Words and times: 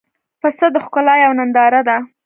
پسه 0.41 0.67
د 0.73 0.77
ښکلا 0.85 1.15
یوه 1.23 1.35
ننداره 1.39 1.81
ده. 1.87 1.97